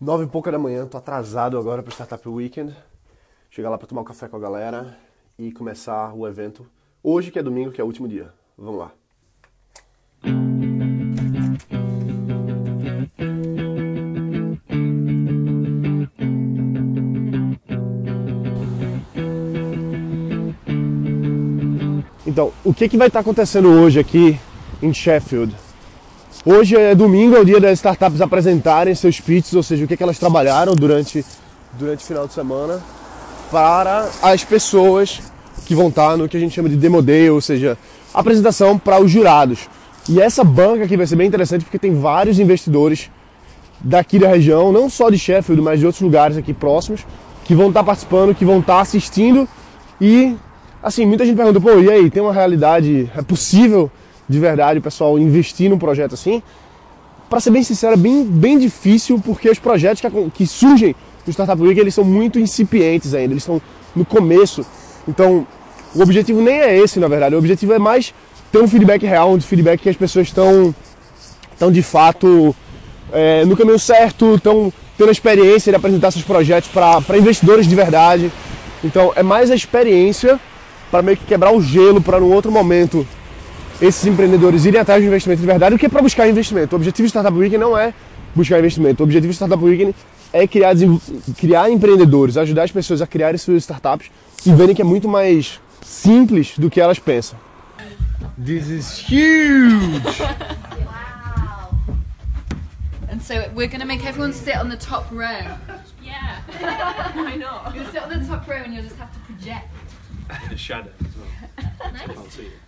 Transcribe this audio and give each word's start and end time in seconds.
Nove 0.00 0.26
e 0.26 0.28
pouca 0.28 0.52
da 0.52 0.60
manhã, 0.60 0.86
tô 0.86 0.96
atrasado 0.96 1.58
agora 1.58 1.82
para 1.82 1.90
o 1.90 1.92
Startup 1.92 2.28
Weekend. 2.28 2.72
Chegar 3.50 3.68
lá 3.68 3.76
para 3.76 3.88
tomar 3.88 4.02
um 4.02 4.04
café 4.04 4.28
com 4.28 4.36
a 4.36 4.38
galera 4.38 4.96
e 5.36 5.50
começar 5.50 6.14
o 6.14 6.24
evento 6.24 6.64
hoje, 7.02 7.32
que 7.32 7.38
é 7.38 7.42
domingo, 7.42 7.72
que 7.72 7.80
é 7.80 7.84
o 7.84 7.86
último 7.88 8.06
dia. 8.06 8.32
Vamos 8.56 8.78
lá. 8.78 8.92
Então, 22.24 22.52
o 22.64 22.72
que, 22.72 22.88
que 22.88 22.96
vai 22.96 23.08
estar 23.08 23.18
acontecendo 23.18 23.68
hoje 23.68 23.98
aqui 23.98 24.38
em 24.80 24.94
Sheffield? 24.94 25.67
Hoje 26.44 26.76
é 26.76 26.94
domingo, 26.94 27.36
é 27.36 27.40
o 27.40 27.44
dia 27.44 27.60
das 27.60 27.78
startups 27.78 28.20
apresentarem 28.20 28.94
seus 28.94 29.20
pitches, 29.20 29.54
ou 29.54 29.62
seja, 29.62 29.84
o 29.84 29.88
que, 29.88 29.96
que 29.96 30.02
elas 30.02 30.18
trabalharam 30.18 30.74
durante, 30.74 31.24
durante 31.72 32.04
o 32.04 32.06
final 32.06 32.26
de 32.26 32.32
semana 32.32 32.80
para 33.50 34.08
as 34.22 34.44
pessoas 34.44 35.20
que 35.66 35.74
vão 35.74 35.88
estar 35.88 36.16
no 36.16 36.28
que 36.28 36.36
a 36.36 36.40
gente 36.40 36.54
chama 36.54 36.68
de 36.68 36.76
Demo 36.76 37.02
Day, 37.02 37.28
ou 37.30 37.40
seja, 37.40 37.76
apresentação 38.14 38.78
para 38.78 39.00
os 39.00 39.10
jurados. 39.10 39.68
E 40.08 40.20
essa 40.20 40.44
banca 40.44 40.84
aqui 40.84 40.96
vai 40.96 41.06
ser 41.06 41.16
bem 41.16 41.26
interessante 41.26 41.64
porque 41.64 41.78
tem 41.78 41.94
vários 41.94 42.38
investidores 42.38 43.10
daqui 43.80 44.18
da 44.18 44.28
região, 44.28 44.72
não 44.72 44.88
só 44.88 45.10
de 45.10 45.18
Sheffield, 45.18 45.60
mas 45.60 45.80
de 45.80 45.86
outros 45.86 46.02
lugares 46.02 46.36
aqui 46.36 46.54
próximos, 46.54 47.06
que 47.44 47.54
vão 47.54 47.68
estar 47.68 47.84
participando, 47.84 48.34
que 48.34 48.44
vão 48.44 48.60
estar 48.60 48.80
assistindo 48.80 49.48
e 50.00 50.36
assim, 50.82 51.04
muita 51.04 51.26
gente 51.26 51.36
pergunta, 51.36 51.60
pô, 51.60 51.78
e 51.80 51.90
aí, 51.90 52.10
tem 52.10 52.22
uma 52.22 52.32
realidade, 52.32 53.10
é 53.16 53.22
possível 53.22 53.90
de 54.28 54.38
verdade 54.38 54.78
o 54.78 54.82
pessoal 54.82 55.18
investir 55.18 55.70
num 55.70 55.78
projeto 55.78 56.14
assim? 56.14 56.42
Para 57.28 57.40
ser 57.40 57.50
bem 57.50 57.62
sincero, 57.62 57.94
é 57.94 57.96
bem, 57.96 58.24
bem 58.24 58.58
difícil 58.58 59.20
porque 59.24 59.50
os 59.50 59.58
projetos 59.58 60.00
que, 60.00 60.30
que 60.30 60.46
surgem 60.46 60.94
no 61.26 61.32
Startup 61.32 61.60
Week, 61.60 61.78
eles 61.78 61.94
são 61.94 62.04
muito 62.04 62.38
incipientes 62.38 63.12
ainda, 63.14 63.32
eles 63.32 63.42
estão 63.42 63.60
no 63.94 64.04
começo. 64.04 64.64
Então, 65.06 65.46
o 65.94 66.02
objetivo 66.02 66.40
nem 66.40 66.58
é 66.58 66.76
esse, 66.78 66.98
na 66.98 67.08
verdade. 67.08 67.34
O 67.34 67.38
objetivo 67.38 67.74
é 67.74 67.78
mais 67.78 68.14
ter 68.50 68.62
um 68.62 68.68
feedback 68.68 69.04
real, 69.04 69.32
um 69.32 69.40
feedback 69.40 69.80
que 69.80 69.88
as 69.88 69.96
pessoas 69.96 70.28
estão, 70.28 70.74
estão 71.52 71.70
de 71.70 71.82
fato 71.82 72.54
é, 73.12 73.44
no 73.44 73.56
caminho 73.56 73.78
certo, 73.78 74.36
estão 74.36 74.72
tendo 74.96 75.08
a 75.08 75.12
experiência 75.12 75.70
de 75.70 75.76
apresentar 75.76 76.10
seus 76.10 76.24
projetos 76.24 76.70
para 76.70 77.18
investidores 77.18 77.66
de 77.66 77.74
verdade. 77.74 78.32
Então, 78.82 79.12
é 79.14 79.22
mais 79.22 79.50
a 79.50 79.54
experiência 79.54 80.40
para 80.90 81.02
meio 81.02 81.16
que 81.16 81.26
quebrar 81.26 81.52
o 81.52 81.60
gelo, 81.60 82.00
para 82.00 82.18
no 82.18 82.32
outro 82.32 82.50
momento 82.50 83.06
esses 83.80 84.04
empreendedores 84.06 84.64
irem 84.64 84.80
atrás 84.80 85.00
de 85.00 85.06
investimento 85.06 85.40
de 85.40 85.46
verdade 85.46 85.76
do 85.76 85.78
que 85.78 85.88
para 85.88 86.02
buscar 86.02 86.28
investimento. 86.28 86.74
O 86.74 86.76
objetivo 86.76 87.06
do 87.06 87.10
Startup 87.10 87.36
Weekend 87.36 87.58
não 87.58 87.78
é 87.78 87.94
buscar 88.34 88.58
investimento. 88.58 89.02
O 89.02 89.04
objetivo 89.04 89.32
do 89.32 89.34
Startup 89.34 89.62
Weekend 89.62 89.94
é 90.32 90.46
criar, 90.46 90.74
criar 91.36 91.70
empreendedores, 91.70 92.36
ajudar 92.36 92.64
as 92.64 92.72
pessoas 92.72 93.00
a 93.00 93.06
criarem 93.06 93.38
suas 93.38 93.62
startups 93.62 94.10
e 94.44 94.52
verem 94.52 94.74
que 94.74 94.82
é 94.82 94.84
muito 94.84 95.08
mais 95.08 95.60
simples 95.82 96.58
do 96.58 96.68
que 96.68 96.80
elas 96.80 96.98
pensam. 96.98 97.38
This 98.44 98.68
is 98.68 98.98
huge! 98.98 100.20
wow! 100.84 101.74
And 103.10 103.20
so 103.20 103.34
we're 103.54 103.68
going 103.68 103.80
to 103.80 103.86
make 103.86 104.04
everyone 104.04 104.32
sit 104.32 104.56
on 104.56 104.68
the 104.68 104.76
top 104.76 105.10
row. 105.10 105.56
Yeah. 106.02 106.40
Why 107.14 107.36
not? 107.36 107.74
You'll 107.74 107.86
sit 107.86 108.02
on 108.02 108.10
the 108.10 108.24
top 108.26 108.46
row 108.46 108.62
and 108.64 108.74
you'll 108.74 108.84
just 108.84 108.96
have 108.96 109.12
to 109.12 109.18
project. 109.20 109.68
The 110.50 110.56
shadow 110.56 110.90
as 111.00 111.16
well. 111.16 111.26
Nice. 111.92 112.06
Can't 112.06 112.32
see 112.32 112.42
it. 112.42 112.67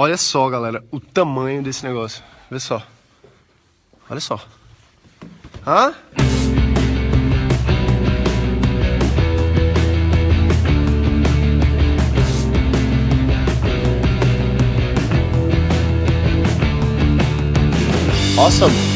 Olha 0.00 0.16
só, 0.16 0.48
galera, 0.48 0.84
o 0.92 1.00
tamanho 1.00 1.60
desse 1.60 1.84
negócio. 1.84 2.22
Vê 2.48 2.60
só. 2.60 2.80
Olha 4.08 4.20
só. 4.20 4.40
Hã? 5.66 5.92
Awesome. 18.38 18.87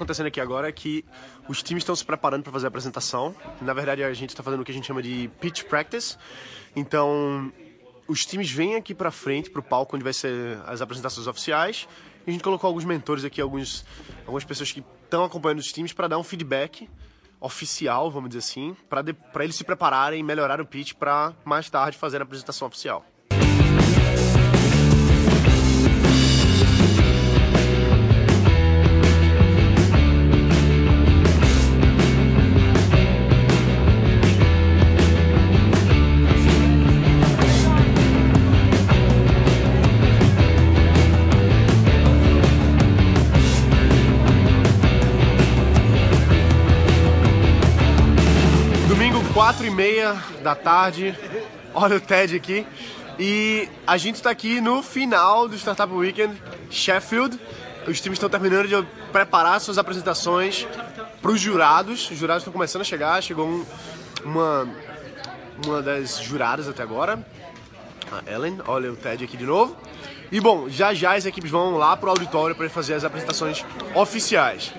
Acontecendo 0.00 0.26
aqui 0.26 0.40
agora 0.40 0.68
é 0.68 0.72
que 0.72 1.04
os 1.46 1.62
times 1.62 1.82
estão 1.82 1.94
se 1.94 2.04
preparando 2.04 2.42
para 2.42 2.52
fazer 2.52 2.66
a 2.66 2.68
apresentação. 2.68 3.34
Na 3.60 3.74
verdade, 3.74 4.02
a 4.02 4.12
gente 4.14 4.30
está 4.30 4.42
fazendo 4.42 4.60
o 4.60 4.64
que 4.64 4.72
a 4.72 4.74
gente 4.74 4.86
chama 4.86 5.02
de 5.02 5.30
pitch 5.40 5.64
practice. 5.64 6.16
Então, 6.74 7.52
os 8.08 8.24
times 8.24 8.50
vêm 8.50 8.76
aqui 8.76 8.94
para 8.94 9.10
frente, 9.10 9.50
para 9.50 9.60
o 9.60 9.62
palco 9.62 9.94
onde 9.94 10.02
vai 10.02 10.12
ser 10.12 10.58
as 10.66 10.80
apresentações 10.80 11.26
oficiais. 11.26 11.86
E 12.26 12.30
a 12.30 12.32
gente 12.32 12.42
colocou 12.42 12.68
alguns 12.68 12.84
mentores 12.84 13.24
aqui, 13.24 13.40
alguns, 13.40 13.84
algumas 14.20 14.44
pessoas 14.44 14.72
que 14.72 14.82
estão 15.04 15.24
acompanhando 15.24 15.58
os 15.58 15.72
times 15.72 15.92
para 15.92 16.08
dar 16.08 16.18
um 16.18 16.24
feedback 16.24 16.88
oficial, 17.40 18.10
vamos 18.10 18.30
dizer 18.30 18.40
assim, 18.40 18.76
para 18.88 19.44
eles 19.44 19.56
se 19.56 19.64
prepararem 19.64 20.20
e 20.20 20.22
melhorar 20.22 20.60
o 20.60 20.66
pitch 20.66 20.94
para 20.94 21.34
mais 21.44 21.70
tarde 21.70 21.96
fazer 21.96 22.20
a 22.20 22.22
apresentação 22.22 22.68
oficial. 22.68 23.04
4 49.40 49.64
e 49.66 49.70
meia 49.70 50.22
da 50.42 50.54
tarde. 50.54 51.16
Olha 51.72 51.96
o 51.96 52.00
Ted 52.00 52.36
aqui. 52.36 52.66
E 53.18 53.70
a 53.86 53.96
gente 53.96 54.16
está 54.16 54.28
aqui 54.28 54.60
no 54.60 54.82
final 54.82 55.48
do 55.48 55.56
Startup 55.56 55.90
Weekend 55.90 56.36
Sheffield. 56.70 57.40
Os 57.88 58.02
times 58.02 58.16
estão 58.16 58.28
terminando 58.28 58.68
de 58.68 58.86
preparar 59.10 59.58
suas 59.58 59.78
apresentações 59.78 60.68
para 61.22 61.30
os 61.30 61.40
jurados. 61.40 62.10
Os 62.10 62.18
jurados 62.18 62.42
estão 62.42 62.52
começando 62.52 62.82
a 62.82 62.84
chegar. 62.84 63.22
Chegou 63.22 63.46
um- 63.48 63.64
uma, 64.26 64.68
uma 65.64 65.80
das 65.80 66.18
juradas 66.20 66.68
até 66.68 66.82
agora, 66.82 67.26
a 68.12 68.30
Ellen. 68.30 68.58
Olha 68.66 68.92
o 68.92 68.96
Ted 68.96 69.24
aqui 69.24 69.38
de 69.38 69.46
novo. 69.46 69.74
E 70.30 70.38
bom, 70.38 70.68
já 70.68 70.92
já 70.92 71.14
as 71.14 71.24
equipes 71.24 71.50
vão 71.50 71.78
lá 71.78 71.96
pro 71.96 72.10
auditório 72.10 72.54
para 72.54 72.68
fazer 72.68 72.92
as 72.92 73.04
apresentações 73.04 73.64
oficiais. 73.94 74.74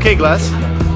Okay, 0.00 0.14
Glass. 0.14 0.89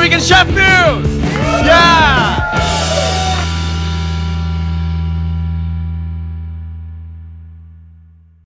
we 0.00 0.08
can 0.08 0.20
shout 0.20 0.46
through, 0.46 1.04
Yeah. 1.62 2.09